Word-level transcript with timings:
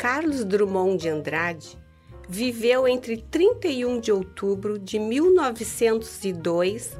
Carlos 0.00 0.44
Drummond 0.46 0.96
de 0.96 1.10
Andrade 1.10 1.78
viveu 2.26 2.88
entre 2.88 3.18
31 3.18 4.00
de 4.00 4.10
outubro 4.10 4.78
de 4.78 4.98
1902 4.98 6.96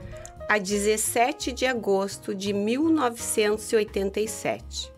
a 0.46 0.58
17 0.58 1.50
de 1.50 1.64
agosto 1.64 2.34
de 2.34 2.52
1987. 2.52 4.92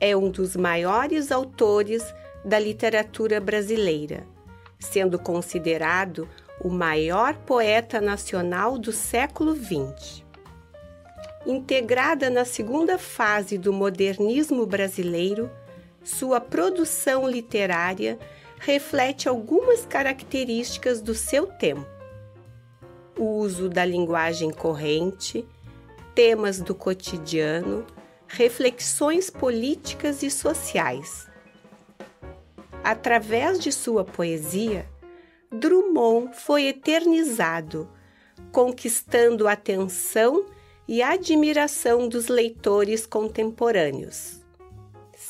É 0.00 0.16
um 0.16 0.30
dos 0.30 0.56
maiores 0.56 1.30
autores 1.30 2.02
da 2.42 2.58
literatura 2.58 3.38
brasileira, 3.38 4.26
sendo 4.80 5.18
considerado 5.18 6.26
o 6.58 6.70
maior 6.70 7.34
poeta 7.34 8.00
nacional 8.00 8.78
do 8.78 8.92
século 8.92 9.54
XX. 9.54 10.24
Integrada 11.44 12.30
na 12.30 12.46
segunda 12.46 12.96
fase 12.96 13.58
do 13.58 13.74
modernismo 13.74 14.64
brasileiro, 14.64 15.50
sua 16.08 16.40
produção 16.40 17.28
literária 17.28 18.18
reflete 18.58 19.28
algumas 19.28 19.84
características 19.84 21.02
do 21.02 21.14
seu 21.14 21.46
tempo. 21.46 21.86
O 23.16 23.36
uso 23.36 23.68
da 23.68 23.84
linguagem 23.84 24.50
corrente, 24.50 25.46
temas 26.14 26.60
do 26.60 26.74
cotidiano, 26.74 27.86
reflexões 28.26 29.28
políticas 29.28 30.22
e 30.22 30.30
sociais. 30.30 31.28
Através 32.82 33.60
de 33.60 33.70
sua 33.70 34.02
poesia, 34.02 34.88
Drummond 35.52 36.34
foi 36.34 36.68
eternizado, 36.68 37.86
conquistando 38.50 39.46
a 39.46 39.52
atenção 39.52 40.46
e 40.86 41.02
admiração 41.02 42.08
dos 42.08 42.28
leitores 42.28 43.06
contemporâneos. 43.06 44.37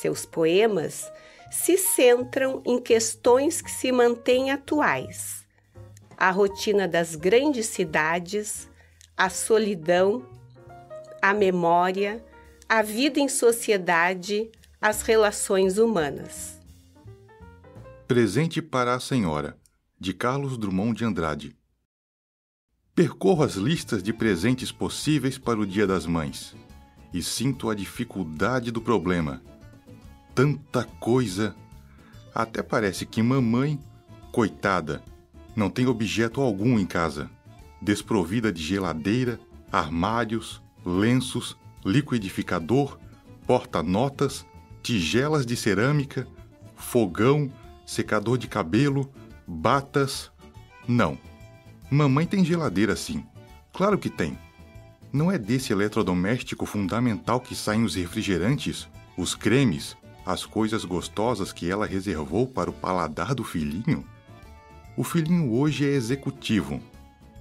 Seus 0.00 0.24
poemas 0.24 1.10
se 1.50 1.76
centram 1.76 2.62
em 2.64 2.80
questões 2.80 3.60
que 3.60 3.68
se 3.68 3.90
mantêm 3.90 4.52
atuais: 4.52 5.44
a 6.16 6.30
rotina 6.30 6.86
das 6.86 7.16
grandes 7.16 7.66
cidades, 7.66 8.70
a 9.16 9.28
solidão, 9.28 10.24
a 11.20 11.34
memória, 11.34 12.24
a 12.68 12.80
vida 12.80 13.18
em 13.18 13.28
sociedade, 13.28 14.48
as 14.80 15.02
relações 15.02 15.78
humanas. 15.78 16.60
Presente 18.06 18.62
para 18.62 18.94
a 18.94 19.00
Senhora, 19.00 19.58
de 19.98 20.14
Carlos 20.14 20.56
Drummond 20.56 20.96
de 20.96 21.04
Andrade. 21.04 21.56
Percorro 22.94 23.42
as 23.42 23.54
listas 23.54 24.00
de 24.00 24.12
presentes 24.12 24.70
possíveis 24.70 25.38
para 25.38 25.58
o 25.58 25.66
Dia 25.66 25.88
das 25.88 26.06
Mães 26.06 26.54
e 27.12 27.20
sinto 27.20 27.68
a 27.68 27.74
dificuldade 27.74 28.70
do 28.70 28.80
problema 28.80 29.42
tanta 30.38 30.84
coisa. 31.00 31.52
Até 32.32 32.62
parece 32.62 33.04
que 33.04 33.20
mamãe, 33.20 33.76
coitada, 34.30 35.02
não 35.56 35.68
tem 35.68 35.88
objeto 35.88 36.40
algum 36.40 36.78
em 36.78 36.86
casa, 36.86 37.28
desprovida 37.82 38.52
de 38.52 38.62
geladeira, 38.62 39.40
armários, 39.72 40.62
lenços, 40.86 41.58
liquidificador, 41.84 43.00
porta-notas, 43.48 44.46
tigelas 44.80 45.44
de 45.44 45.56
cerâmica, 45.56 46.24
fogão, 46.76 47.50
secador 47.84 48.38
de 48.38 48.46
cabelo, 48.46 49.10
batas. 49.44 50.30
Não. 50.86 51.18
Mamãe 51.90 52.26
tem 52.26 52.44
geladeira 52.44 52.94
sim. 52.94 53.26
Claro 53.72 53.98
que 53.98 54.08
tem. 54.08 54.38
Não 55.12 55.32
é 55.32 55.36
desse 55.36 55.72
eletrodoméstico 55.72 56.64
fundamental 56.64 57.40
que 57.40 57.56
saem 57.56 57.82
os 57.82 57.96
refrigerantes, 57.96 58.86
os 59.16 59.34
cremes, 59.34 59.96
as 60.28 60.44
coisas 60.44 60.84
gostosas 60.84 61.54
que 61.54 61.70
ela 61.70 61.86
reservou 61.86 62.46
para 62.46 62.68
o 62.68 62.72
paladar 62.72 63.34
do 63.34 63.42
filhinho? 63.42 64.04
O 64.94 65.02
filhinho 65.02 65.54
hoje 65.54 65.86
é 65.86 65.88
executivo, 65.88 66.82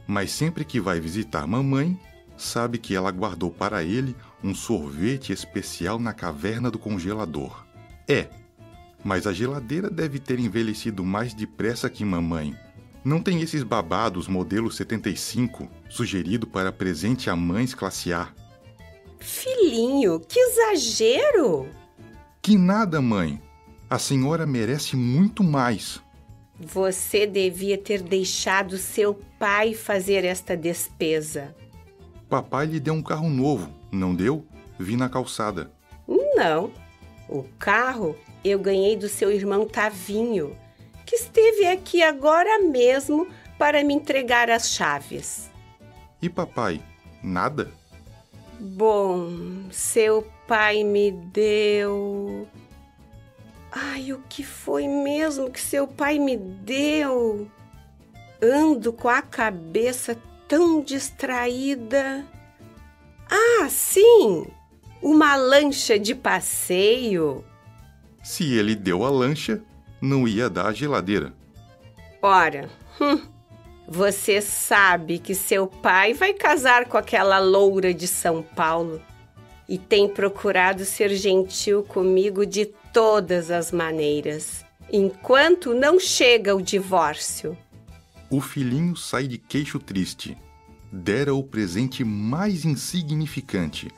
mas 0.08 0.32
sempre 0.32 0.64
que 0.64 0.80
vai 0.80 0.98
visitar 0.98 1.46
mamãe, 1.46 2.00
sabe 2.38 2.78
que 2.78 2.96
ela 2.96 3.12
guardou 3.12 3.52
para 3.52 3.84
ele 3.84 4.16
um 4.42 4.56
sorvete 4.56 5.34
especial 5.34 6.00
na 6.00 6.14
caverna 6.14 6.72
do 6.72 6.80
congelador. 6.80 7.66
É, 8.08 8.30
mas 9.04 9.28
a 9.28 9.34
geladeira 9.34 9.90
deve 9.90 10.18
ter 10.18 10.40
envelhecido 10.40 11.04
mais 11.04 11.34
depressa 11.34 11.90
que 11.90 12.06
mamãe. 12.06 12.58
Não 13.04 13.22
tem 13.22 13.42
esses 13.42 13.64
babados 13.64 14.30
modelo 14.30 14.72
75 14.72 15.68
sugerido 15.90 16.48
para 16.48 16.72
presente 16.72 17.30
a 17.30 17.36
mães 17.36 17.74
classe 17.74 18.14
A. 18.14 18.30
Filhinho, 19.20 20.22
que 20.22 20.40
exagero! 20.40 21.68
Que 22.48 22.58
nada, 22.58 23.02
mãe. 23.02 23.42
A 23.90 24.00
senhora 24.00 24.46
merece 24.46 24.96
muito 24.96 25.44
mais. 25.44 26.02
Você 26.58 27.28
devia 27.28 27.78
ter 27.78 28.02
deixado 28.02 28.78
seu 28.78 29.16
pai 29.38 29.74
fazer 29.74 30.24
esta 30.24 30.56
despesa. 30.56 31.54
Papai 32.30 32.68
lhe 32.68 32.80
deu 32.80 32.94
um 32.94 33.04
carro 33.04 33.30
novo, 33.30 33.70
não 33.92 34.16
deu? 34.16 34.48
Vi 34.80 34.96
na 34.96 35.10
calçada. 35.10 35.74
Não. 36.08 36.72
O 37.28 37.44
carro 37.60 38.16
eu 38.46 38.58
ganhei 38.60 38.96
do 38.96 39.10
seu 39.10 39.30
irmão 39.30 39.68
Tavinho, 39.68 40.56
que 41.06 41.18
esteve 41.18 41.68
aqui 41.68 42.02
agora 42.02 42.60
mesmo 42.60 43.28
para 43.60 43.84
me 43.84 43.94
entregar 43.94 44.50
as 44.50 44.70
chaves. 44.70 45.52
E 46.22 46.30
papai, 46.30 46.82
nada? 47.22 47.70
Bom, 48.60 49.70
seu 49.72 50.28
pai 50.48 50.84
me 50.84 51.12
deu. 51.12 52.48
Ai, 53.72 54.12
o 54.14 54.22
que 54.28 54.44
foi 54.44 54.88
mesmo 54.88 55.52
que 55.52 55.60
seu 55.60 55.88
pai 55.88 56.18
me 56.18 56.36
deu? 56.36 57.48
Ando 58.42 58.92
com 58.92 59.10
a 59.10 59.22
cabeça 59.22 60.18
tão 60.48 60.82
distraída. 60.82 62.26
Ah, 63.30 63.68
sim! 63.70 64.48
Uma 65.02 65.36
lancha 65.36 66.00
de 66.00 66.16
passeio. 66.16 67.44
Se 68.24 68.56
ele 68.56 68.76
deu 68.76 69.06
a 69.06 69.10
lancha, 69.10 69.62
não 70.02 70.28
ia 70.28 70.50
dar 70.50 70.68
a 70.68 70.74
geladeira. 70.74 71.34
Ora, 72.22 72.70
hum, 73.00 73.22
você 73.88 74.42
sabe 74.42 75.18
que 75.18 75.34
seu 75.34 75.66
pai 75.66 76.14
vai 76.14 76.34
casar 76.34 76.86
com 76.86 76.98
aquela 76.98 77.40
loura 77.40 77.94
de 77.94 78.06
São 78.06 78.44
Paulo 78.44 79.02
e 79.68 79.78
tem 79.78 80.10
procurado 80.10 80.84
ser 80.84 81.16
gentil 81.16 81.84
comigo 81.84 82.46
de 82.46 82.66
todas 82.92 83.50
as 83.50 83.72
maneiras, 83.72 84.66
enquanto 84.92 85.74
não 85.74 86.00
chega 86.00 86.54
o 86.56 86.62
divórcio. 86.62 87.58
O 88.30 88.42
filhinho 88.42 88.96
sai 88.96 89.26
de 89.28 89.38
queixo 89.38 89.80
triste. 89.80 90.38
Dera 90.92 91.34
o 91.34 91.44
presente 91.44 92.04
mais 92.04 92.66
insignificante. 92.66 93.90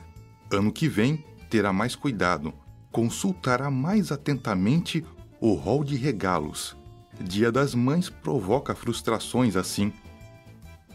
Ano 0.51 0.71
que 0.71 0.87
vem 0.87 1.23
terá 1.49 1.73
mais 1.73 1.95
cuidado, 1.95 2.53
consultará 2.91 3.71
mais 3.71 4.11
atentamente 4.11 5.03
o 5.39 5.53
rol 5.53 5.83
de 5.83 5.95
regalos. 5.95 6.75
Dia 7.19 7.51
das 7.51 7.75
Mães 7.75 8.09
provoca 8.09 8.73
frustrações 8.73 9.55
assim. 9.55 9.91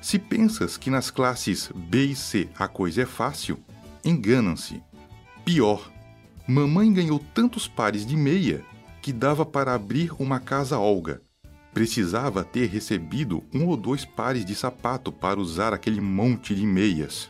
Se 0.00 0.18
pensas 0.18 0.76
que 0.76 0.90
nas 0.90 1.10
classes 1.10 1.70
B 1.74 2.06
e 2.06 2.16
C 2.16 2.48
a 2.58 2.66
coisa 2.66 3.02
é 3.02 3.06
fácil, 3.06 3.58
enganam-se. 4.04 4.82
Pior, 5.44 5.90
mamãe 6.46 6.92
ganhou 6.92 7.18
tantos 7.18 7.68
pares 7.68 8.06
de 8.06 8.16
meia 8.16 8.64
que 9.02 9.12
dava 9.12 9.44
para 9.44 9.74
abrir 9.74 10.12
uma 10.18 10.40
casa 10.40 10.78
Olga. 10.78 11.20
Precisava 11.74 12.42
ter 12.42 12.70
recebido 12.70 13.42
um 13.52 13.66
ou 13.66 13.76
dois 13.76 14.04
pares 14.04 14.44
de 14.44 14.54
sapato 14.54 15.12
para 15.12 15.38
usar 15.40 15.74
aquele 15.74 16.00
monte 16.00 16.54
de 16.54 16.64
meias. 16.66 17.28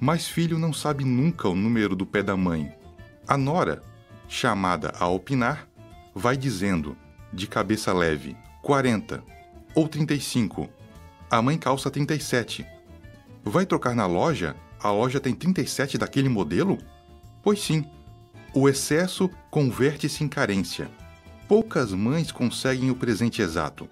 Mas 0.00 0.26
filho 0.26 0.58
não 0.58 0.72
sabe 0.72 1.04
nunca 1.04 1.48
o 1.48 1.54
número 1.54 1.94
do 1.94 2.06
pé 2.06 2.22
da 2.22 2.36
mãe. 2.36 2.72
A 3.26 3.36
nora, 3.36 3.82
chamada 4.28 4.94
a 4.98 5.06
opinar, 5.08 5.68
vai 6.14 6.36
dizendo, 6.36 6.96
de 7.32 7.46
cabeça 7.46 7.92
leve, 7.92 8.36
40 8.62 9.22
ou 9.74 9.88
35. 9.88 10.68
A 11.30 11.42
mãe 11.42 11.58
calça 11.58 11.90
37. 11.90 12.66
Vai 13.44 13.66
trocar 13.66 13.94
na 13.94 14.06
loja 14.06 14.56
a 14.86 14.90
loja 14.90 15.18
tem 15.18 15.34
37 15.34 15.98
daquele 15.98 16.28
modelo? 16.28 16.78
Pois 17.42 17.60
sim. 17.60 17.84
O 18.54 18.68
excesso 18.68 19.30
converte-se 19.50 20.22
em 20.22 20.28
carência. 20.28 20.88
Poucas 21.48 21.92
mães 21.92 22.30
conseguem 22.30 22.90
o 22.90 22.94
presente 22.94 23.42
exato. 23.42 23.88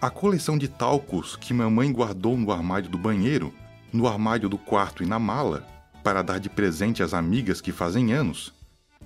A 0.00 0.10
coleção 0.10 0.58
de 0.58 0.68
talcos 0.68 1.36
que 1.36 1.54
mamãe 1.54 1.92
guardou 1.92 2.36
no 2.36 2.50
armário 2.50 2.88
do 2.88 2.98
banheiro, 2.98 3.54
no 3.92 4.06
armário 4.06 4.48
do 4.48 4.58
quarto 4.58 5.02
e 5.02 5.06
na 5.06 5.18
mala, 5.18 5.66
para 6.02 6.22
dar 6.22 6.38
de 6.38 6.50
presente 6.50 7.02
às 7.02 7.14
amigas 7.14 7.60
que 7.60 7.72
fazem 7.72 8.12
anos, 8.12 8.52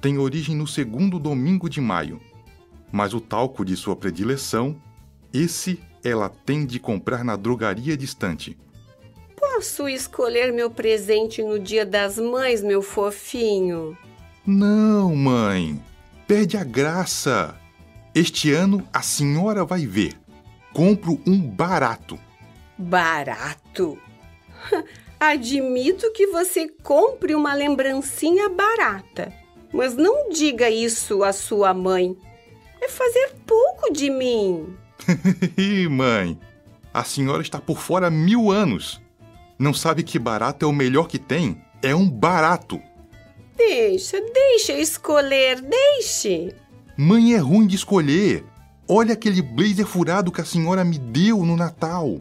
tem 0.00 0.18
origem 0.18 0.56
no 0.56 0.66
segundo 0.66 1.18
domingo 1.18 1.68
de 1.68 1.80
maio. 1.80 2.20
Mas 2.90 3.14
o 3.14 3.20
talco 3.20 3.64
de 3.64 3.76
sua 3.76 3.96
predileção, 3.96 4.80
esse 5.32 5.80
ela 6.04 6.28
tem 6.28 6.64
de 6.64 6.78
comprar 6.78 7.24
na 7.24 7.36
drogaria 7.36 7.96
distante 7.96 8.56
Posso 9.58 9.88
escolher 9.88 10.52
meu 10.52 10.70
presente 10.70 11.42
no 11.42 11.58
dia 11.58 11.84
das 11.84 12.16
mães, 12.16 12.62
meu 12.62 12.80
fofinho? 12.80 13.98
Não, 14.46 15.16
mãe. 15.16 15.82
perde 16.28 16.56
a 16.56 16.62
graça. 16.62 17.58
Este 18.14 18.52
ano 18.52 18.86
a 18.92 19.02
senhora 19.02 19.64
vai 19.64 19.84
ver. 19.84 20.16
Compro 20.72 21.20
um 21.26 21.40
barato. 21.40 22.16
Barato? 22.76 23.98
Admito 25.18 26.12
que 26.12 26.28
você 26.28 26.68
compre 26.82 27.34
uma 27.34 27.52
lembrancinha 27.52 28.48
barata, 28.48 29.32
mas 29.72 29.96
não 29.96 30.30
diga 30.30 30.70
isso 30.70 31.24
à 31.24 31.32
sua 31.32 31.74
mãe. 31.74 32.16
Fazer 32.88 33.34
pouco 33.46 33.92
de 33.92 34.10
mim. 34.10 34.76
mãe, 35.90 36.38
a 36.92 37.04
senhora 37.04 37.42
está 37.42 37.60
por 37.60 37.78
fora 37.78 38.08
há 38.08 38.10
mil 38.10 38.50
anos. 38.50 39.00
Não 39.58 39.74
sabe 39.74 40.02
que 40.02 40.18
barato 40.18 40.64
é 40.64 40.68
o 40.68 40.72
melhor 40.72 41.08
que 41.08 41.18
tem? 41.18 41.60
É 41.82 41.94
um 41.94 42.08
barato. 42.08 42.80
Deixa, 43.56 44.20
deixa 44.20 44.72
eu 44.72 44.80
escolher, 44.80 45.60
deixe. 45.60 46.54
Mãe 46.96 47.34
é 47.34 47.38
ruim 47.38 47.66
de 47.66 47.76
escolher. 47.76 48.44
Olha 48.88 49.12
aquele 49.12 49.42
blazer 49.42 49.86
furado 49.86 50.32
que 50.32 50.40
a 50.40 50.44
senhora 50.44 50.84
me 50.84 50.98
deu 50.98 51.44
no 51.44 51.56
Natal. 51.56 52.20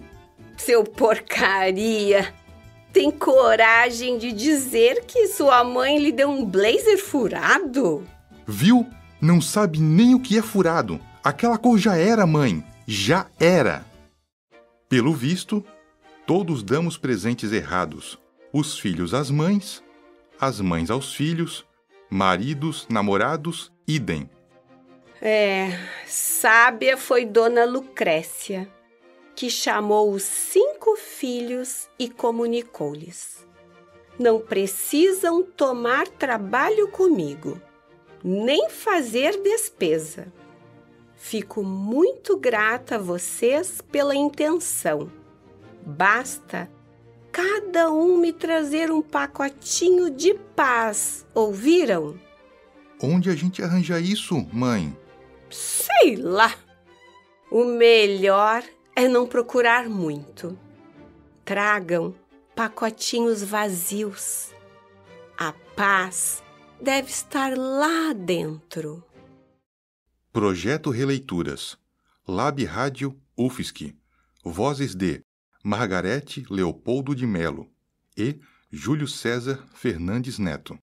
Seu 0.58 0.84
porcaria! 0.84 2.34
Tem 2.92 3.12
coragem 3.12 4.18
de 4.18 4.31
dizer 4.31 5.06
que 5.06 5.28
sua 5.28 5.63
mãe 5.63 6.00
lhe 6.00 6.12
deu 6.12 6.30
um 6.30 6.44
blazer 6.44 6.98
furado? 6.98 8.04
Viu? 8.46 8.86
Não 9.22 9.42
sabe 9.42 9.80
nem 9.80 10.14
o 10.14 10.19
que 10.19 10.38
é 10.38 10.42
furado. 10.42 11.00
Aquela 11.24 11.58
cor 11.58 11.78
já 11.78 11.96
era, 11.98 12.25
mãe. 12.28 12.64
Já 12.86 13.28
era. 13.40 13.86
Pelo 14.88 15.14
visto, 15.14 15.66
todos 16.25 16.64
damos 16.64 16.98
presentes 16.98 17.52
errados. 17.52 18.19
Os 18.54 18.78
filhos 18.80 19.14
às 19.14 19.30
mães, 19.30 19.84
as 20.40 20.62
mães 20.62 20.90
aos 20.90 21.14
filhos, 21.14 21.66
maridos, 22.10 22.86
namorados, 22.90 23.72
idem. 23.88 24.30
É, 25.22 25.80
sábia 26.06 26.96
foi 26.96 27.25
Dona 27.25 27.66
Lucrécia, 27.66 28.70
que 29.36 29.50
chamou 29.50 30.12
os 30.12 30.24
cinco 30.24 30.96
filhos 30.96 31.90
e 31.98 32.08
comunicou-lhes: 32.08 33.46
Não 34.18 34.40
precisam 34.40 35.44
tomar 35.44 36.08
trabalho 36.08 36.88
comigo, 36.90 37.60
nem 38.24 38.69
fazer 38.69 39.42
despesa. 39.42 40.31
Fico 41.16 41.64
muito 41.64 42.38
grata 42.38 42.96
a 42.96 43.00
vocês 43.00 43.81
pela 43.81 44.16
intenção. 44.16 45.12
Basta 45.86 46.69
cada 47.31 47.92
um 47.92 48.18
me 48.18 48.31
trazer 48.31 48.92
um 48.92 49.02
pacotinho 49.02 50.10
de 50.10 50.34
paz, 50.56 51.25
ouviram? 51.34 52.19
Onde 53.02 53.30
a 53.30 53.36
gente 53.36 53.62
arranja 53.62 54.00
isso, 54.00 54.36
mãe? 54.52 54.96
Sei 55.50 56.16
lá. 56.16 56.54
O 57.50 57.63
melhor 57.63 58.63
é 58.96 59.08
não 59.08 59.28
procurar 59.28 59.88
muito. 59.88 60.58
Tragam 61.46 62.13
pacotinhos 62.56 63.44
vazios. 63.44 64.52
A 65.38 65.54
paz 65.75 66.44
deve 66.81 67.09
estar 67.09 67.57
lá 67.57 68.13
dentro. 68.13 69.03
Projeto 70.31 70.89
Releituras. 70.89 71.77
Lab 72.27 72.63
Rádio 72.65 73.19
UFSC. 73.38 73.95
Vozes 74.44 74.95
de 74.95 75.21
Margarete 75.63 76.45
Leopoldo 76.50 77.15
de 77.15 77.25
Melo 77.25 77.69
e 78.15 78.39
Júlio 78.71 79.07
César 79.07 79.65
Fernandes 79.74 80.38
Neto. 80.38 80.77